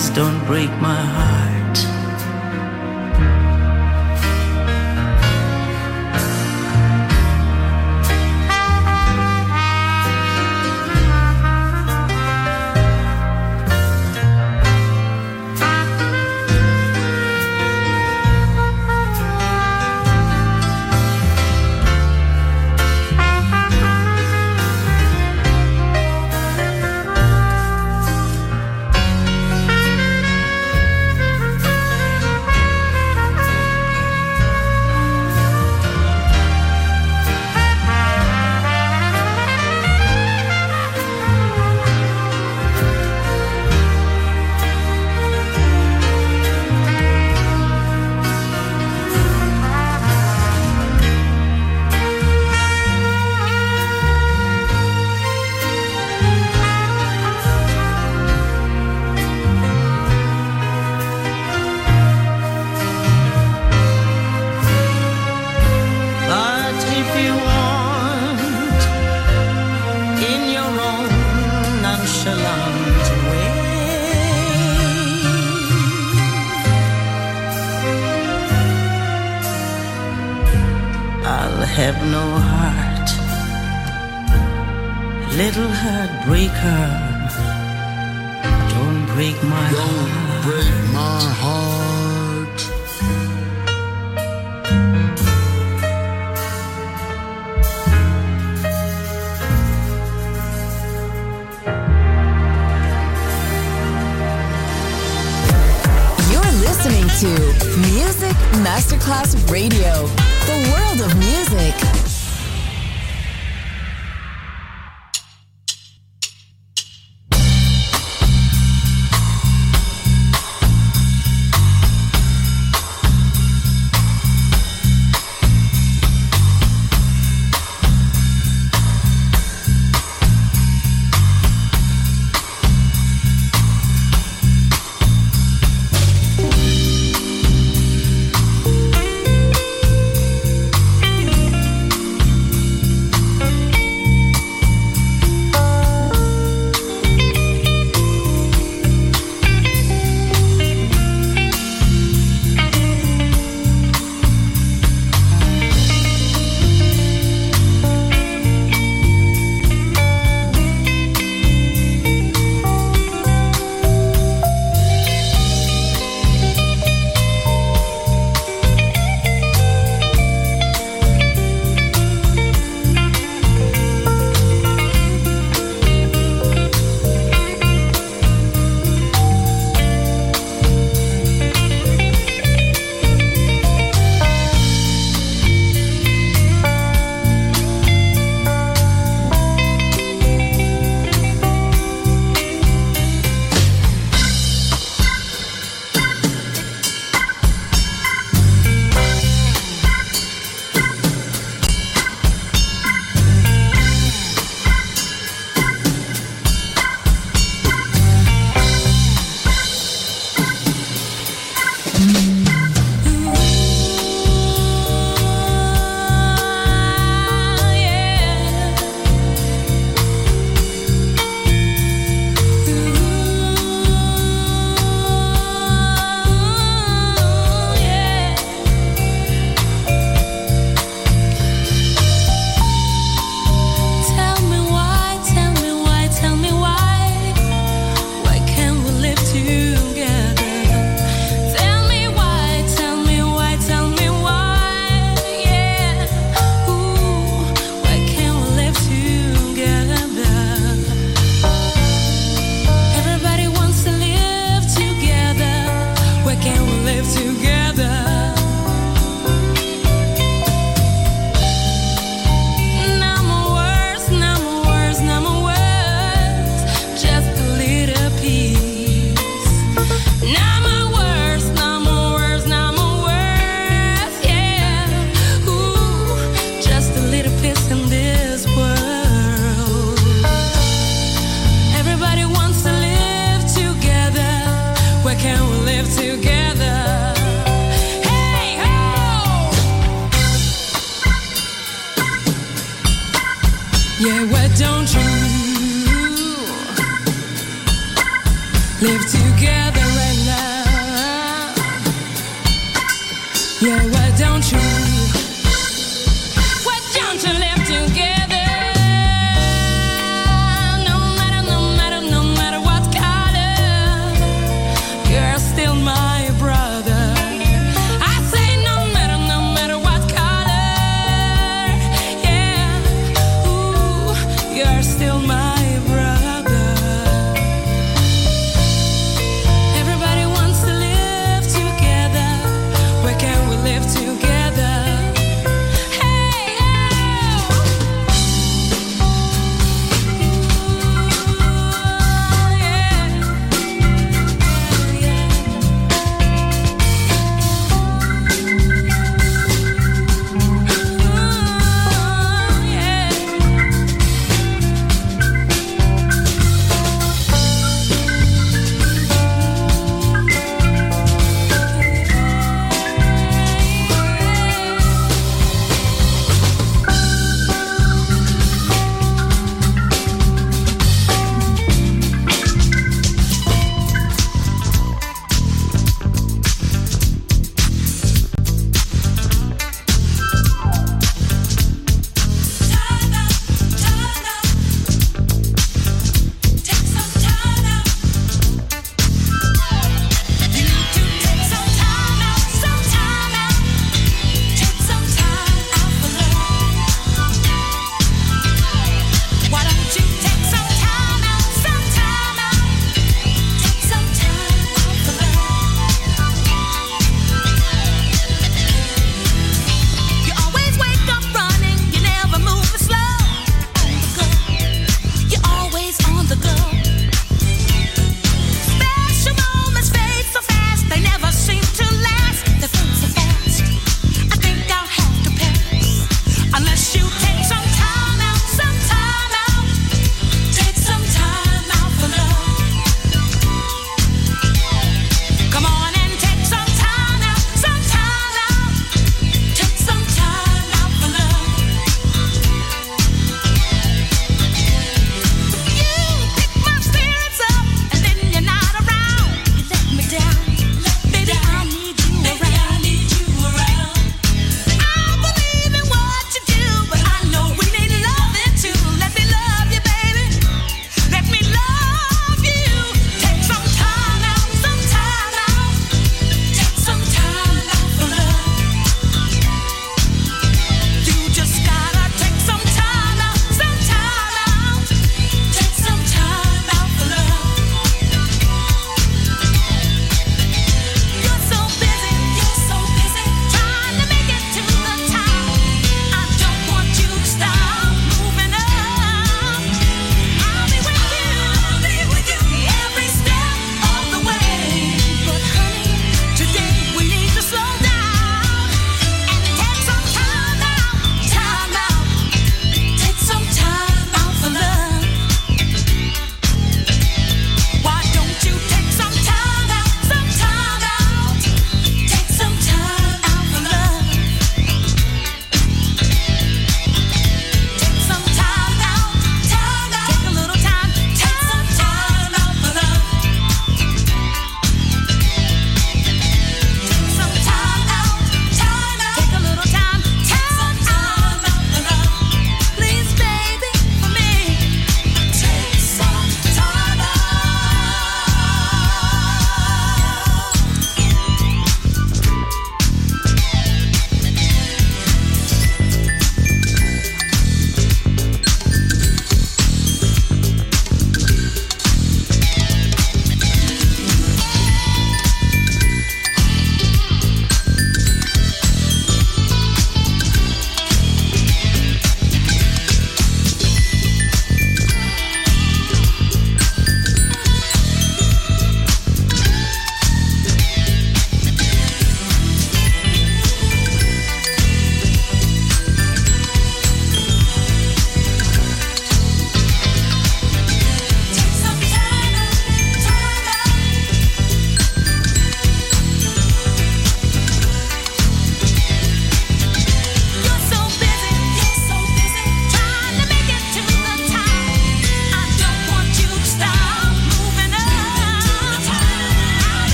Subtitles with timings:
[0.00, 1.59] Please don't break my heart.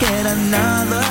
[0.00, 1.01] Get another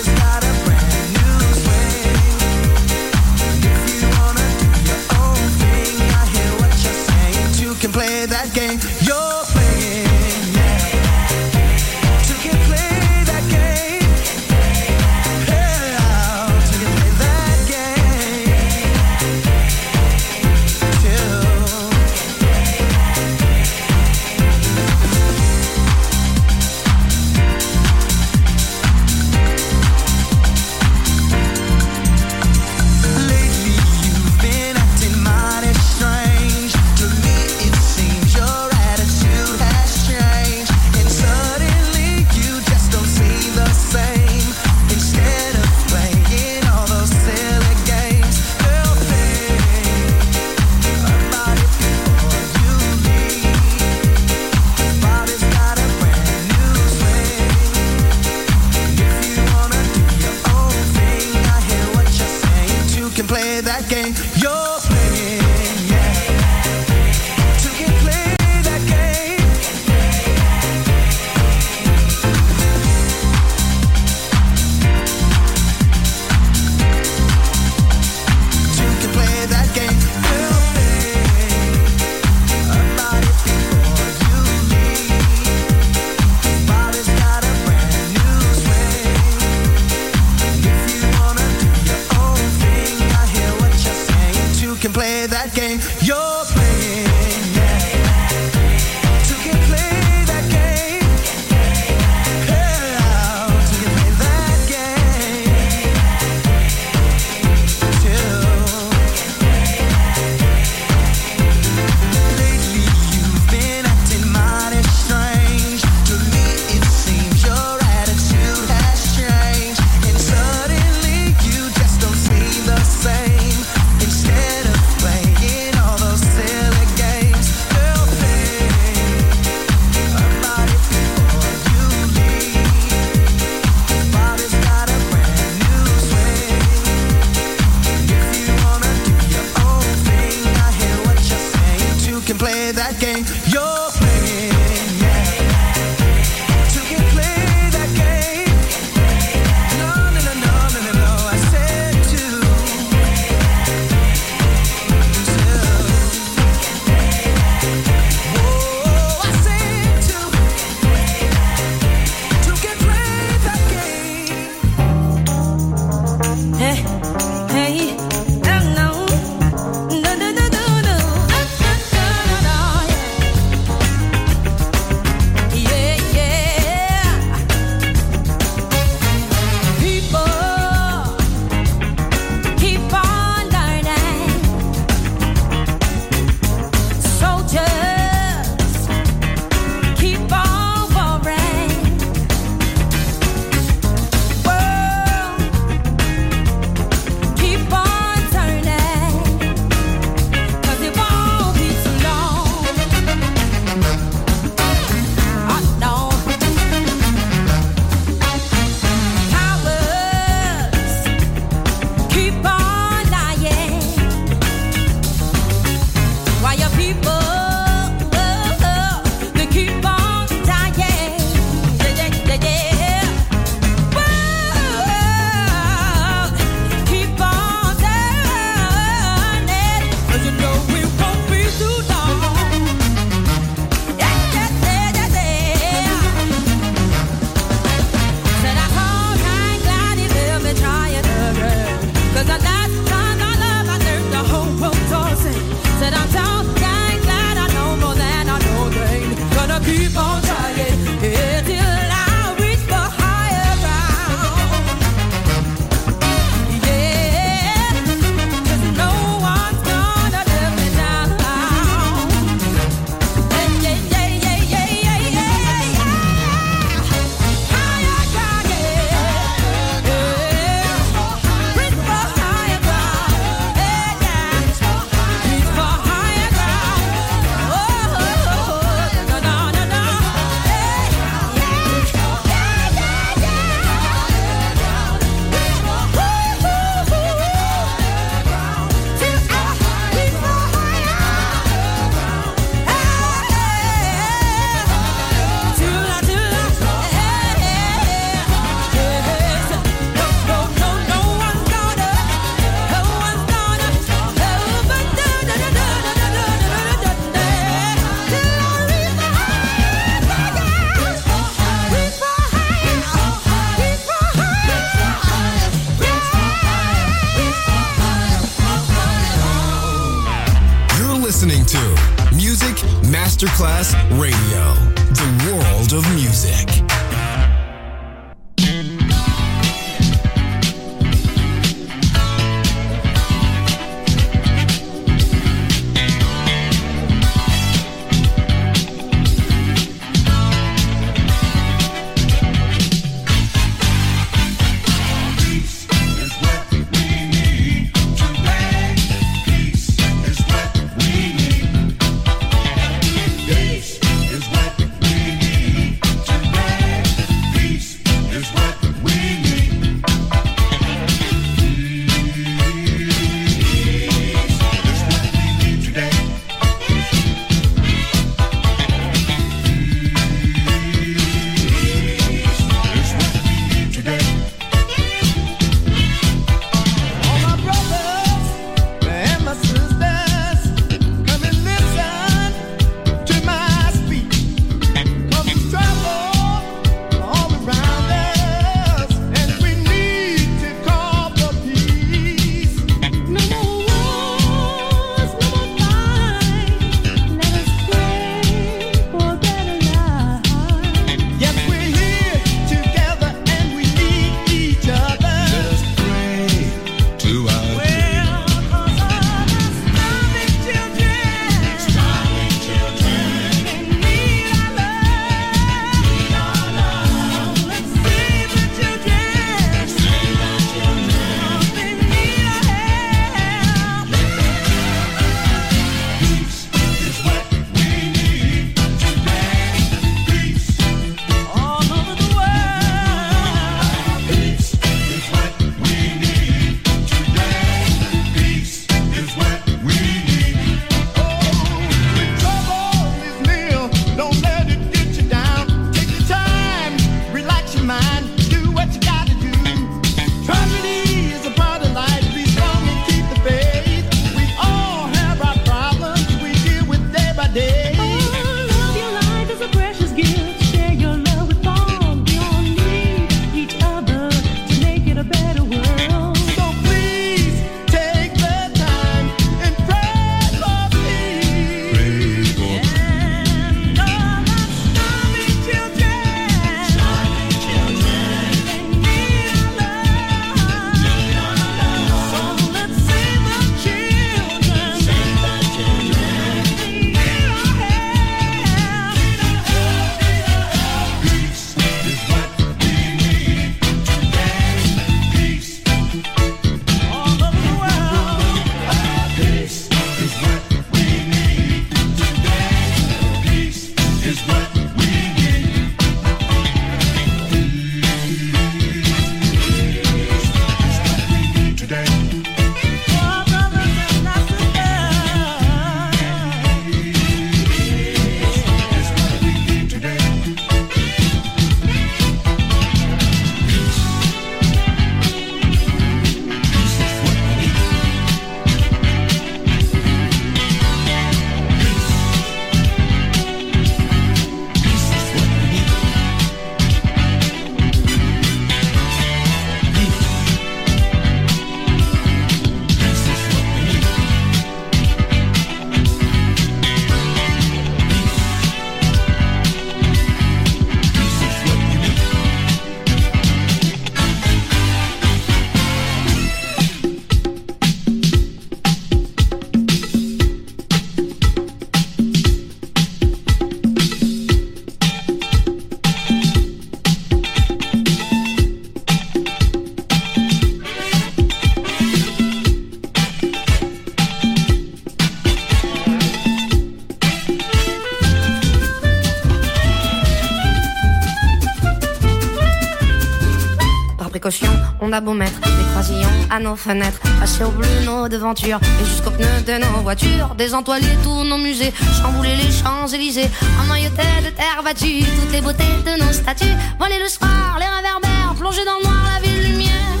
[584.80, 588.84] on a beau mettre des croisillons à nos fenêtres, passer au bleu nos devantures et
[588.84, 593.30] jusqu'aux pneus de nos voitures, désentoiler tous nos musées, chambouler les Champs-Élysées,
[593.62, 597.66] en noyauté de terre battue, toutes les beautés de nos statues, voler le soir, les
[597.66, 600.00] réverbères, plonger dans le noir la ville lumière.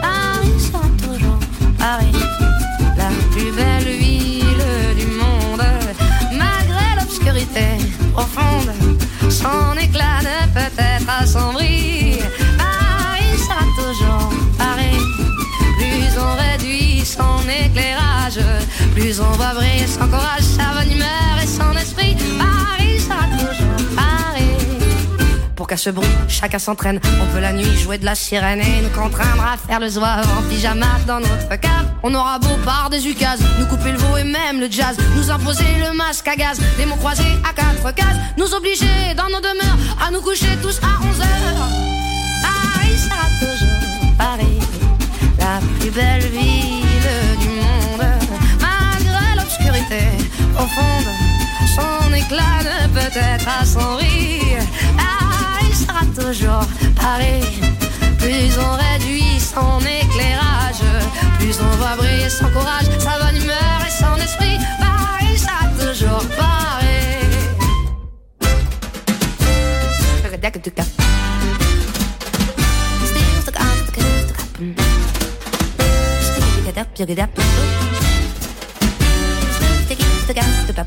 [0.00, 1.38] Paris sera toujours
[1.78, 2.12] Paris,
[2.96, 5.62] la plus belle ville du monde,
[6.32, 7.76] malgré l'obscurité
[8.14, 8.72] profonde,
[9.28, 10.93] son éclat de peut-être.
[18.94, 21.08] Plus on va briller sans courage, sa bonne humeur
[21.42, 22.16] et son esprit.
[22.38, 24.44] Paris sera toujours Paris.
[25.56, 27.00] Pour qu'à ce bruit, chacun s'entraîne.
[27.20, 30.24] On peut la nuit jouer de la sirène et nous contraindre à faire le zouave
[30.38, 31.90] en pyjama dans notre cave.
[32.04, 35.28] On aura beau par des ukases, nous couper le veau et même le jazz, nous
[35.28, 39.40] imposer le masque à gaz, des mots croisés à quatre cases, nous obliger dans nos
[39.40, 41.68] demeures à nous coucher tous à 11 heures.
[42.42, 44.58] Paris sera toujours Paris,
[45.40, 46.73] la plus belle ville
[50.54, 51.10] profonde.
[51.76, 54.40] Son éclat ne peut être assombri.
[54.96, 57.44] Paris sera toujours Paris.
[58.18, 60.84] Plus on réduit son éclairage,
[61.38, 64.58] plus on va briller son courage, sa bonne humeur et son esprit.
[64.80, 66.54] Paris sera toujours Paris.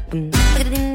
[0.10, 0.87] happen.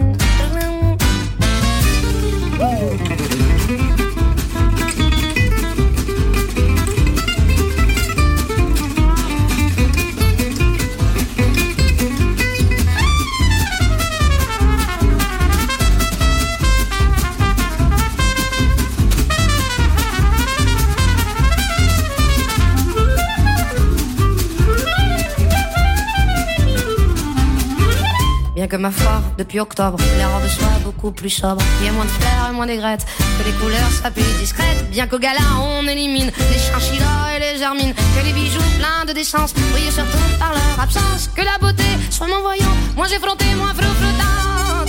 [29.53, 31.61] Depuis octobre, les robes soient beaucoup plus sobres.
[31.81, 34.89] Il y a moins de fleurs et moins d'aigrettes, que les couleurs soient plus discrètes.
[34.91, 37.93] Bien qu'au gala, on élimine les chinchillas et les germines.
[37.93, 41.29] Que les bijoux pleins de décence brillent surtout par leur absence.
[41.37, 44.89] Que la beauté soit moins voyante, moins effrontée, moins flottante.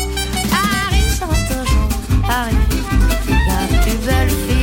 [0.49, 1.89] Paris sera toujours
[2.25, 2.55] Paris,
[3.49, 4.62] la plus belle fille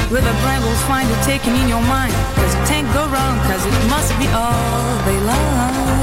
[0.10, 2.14] With a brain will find it taken in your mind.
[2.36, 6.03] Cause you can't go wrong Cause it must be all they love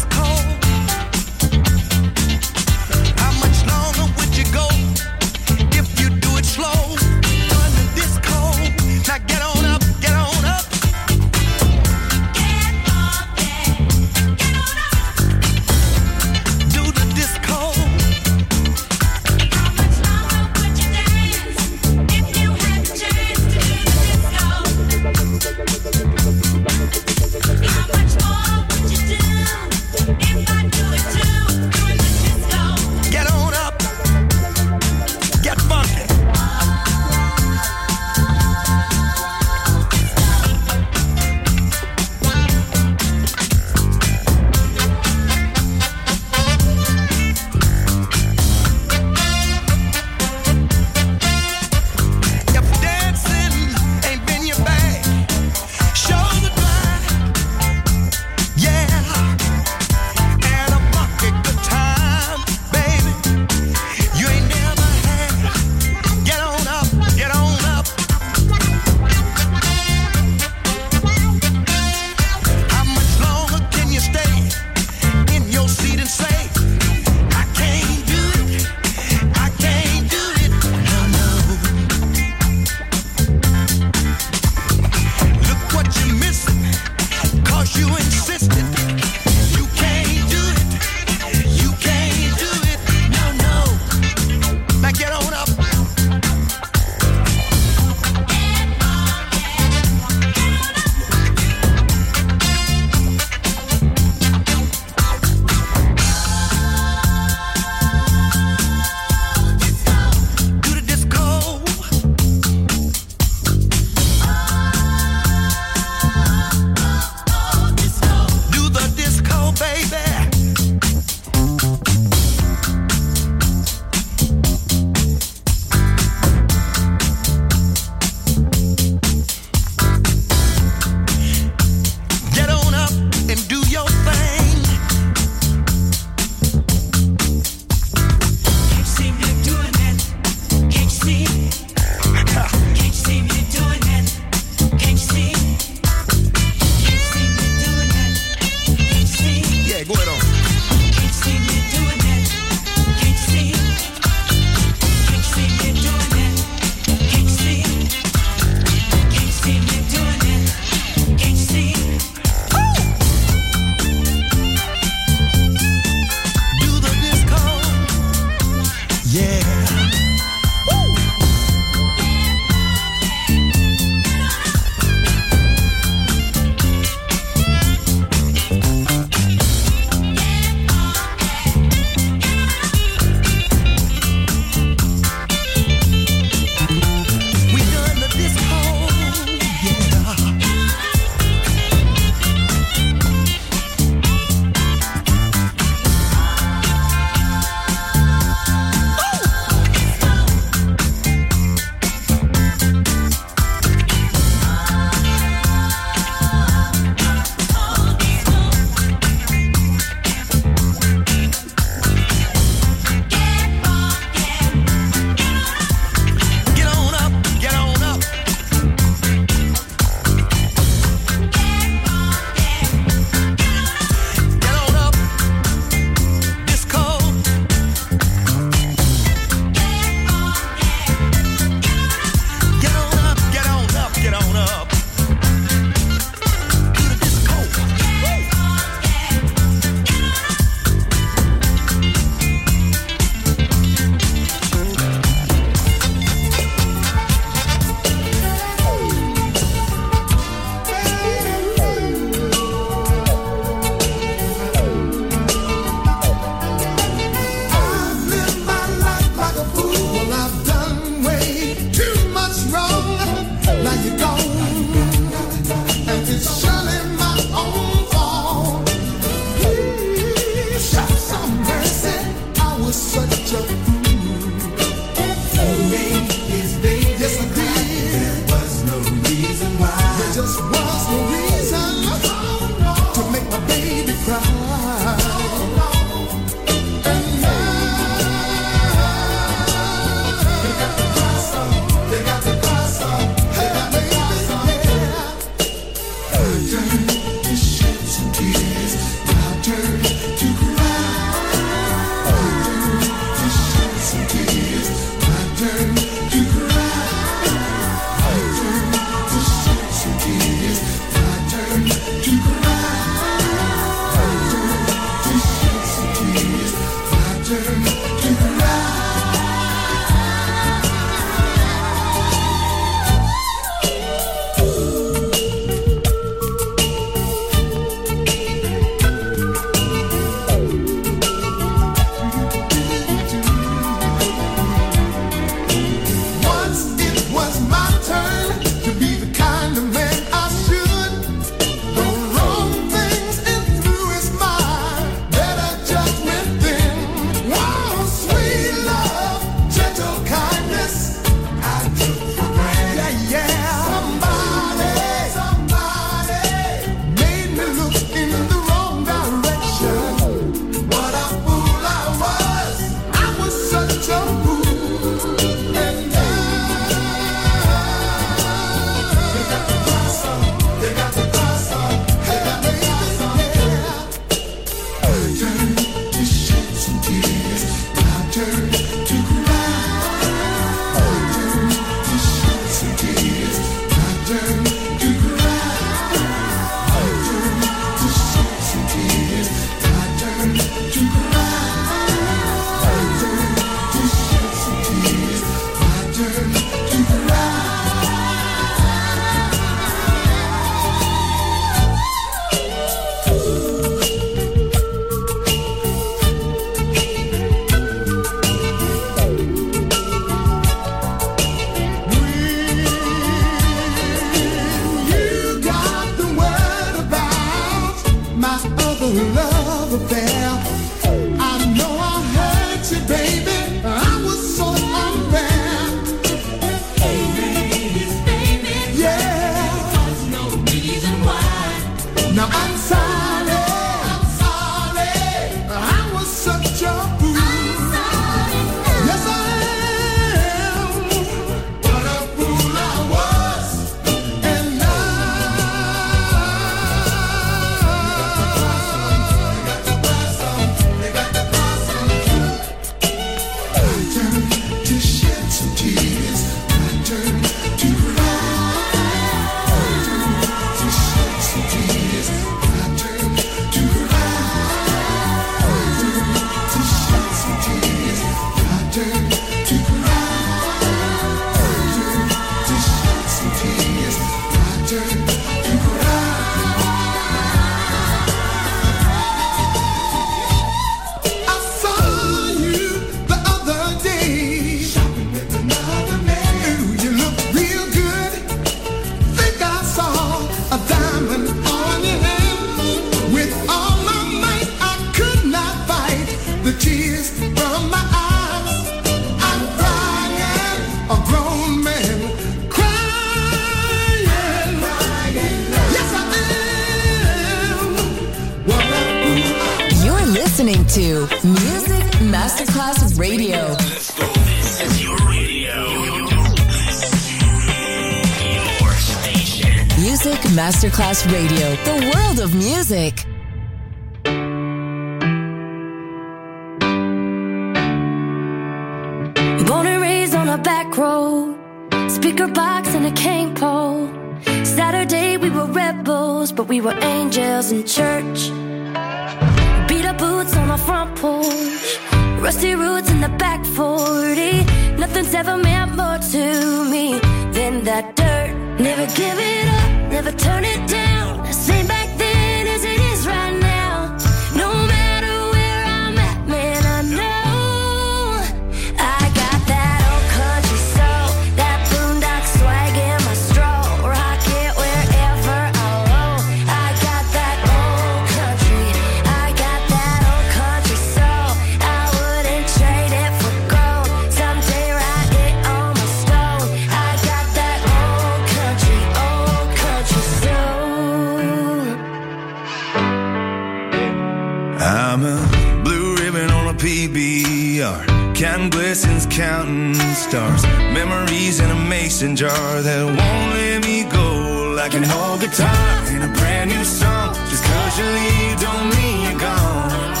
[590.01, 590.43] stars,
[590.73, 594.53] memories in a mason jar that won't let me go.
[594.55, 599.11] Like an old guitar and a brand new song, just cause you leave don't mean
[599.11, 600.00] you're gone.